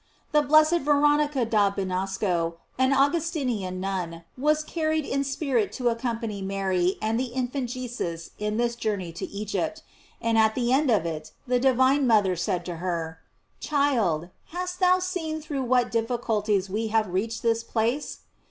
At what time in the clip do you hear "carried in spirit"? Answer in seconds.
4.63-5.71